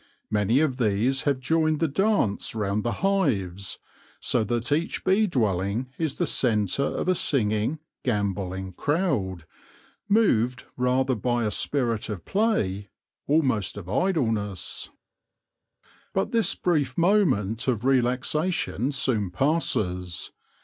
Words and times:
Many 0.31 0.61
of 0.61 0.77
these 0.77 1.21
have 1.25 1.39
joined 1.39 1.79
the 1.79 1.87
dance 1.87 2.55
round 2.55 2.81
the 2.83 2.91
hives, 3.03 3.77
so 4.19 4.43
that 4.45 4.71
each 4.71 5.03
bee 5.03 5.27
dwelling 5.27 5.91
is 5.99 6.15
the 6.15 6.25
centre 6.25 6.81
of 6.81 7.07
a 7.07 7.13
singing, 7.13 7.77
gambolling 8.03 8.73
crowd 8.73 9.45
moved 10.09 10.63
rather 10.75 11.13
by 11.13 11.43
a 11.43 11.51
spirit 11.51 12.09
of 12.09 12.25
play, 12.25 12.89
almost 13.27 13.77
of 13.77 13.87
idleness, 13.89 14.89
But 16.15 16.31
this 16.31 16.55
brief 16.55 16.97
moment 16.97 17.67
of 17.67 17.85
relaxation 17.85 18.91
soon 18.93 19.29
passes. 19.29 20.31